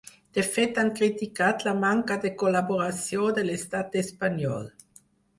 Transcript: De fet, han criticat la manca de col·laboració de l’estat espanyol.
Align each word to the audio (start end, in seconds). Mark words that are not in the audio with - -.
De 0.35 0.43
fet, 0.53 0.77
han 0.83 0.87
criticat 0.99 1.65
la 1.67 1.73
manca 1.83 2.17
de 2.23 2.31
col·laboració 2.43 3.27
de 3.39 3.43
l’estat 3.49 3.99
espanyol. 4.01 4.65